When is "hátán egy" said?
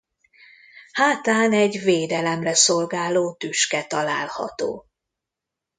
0.91-1.79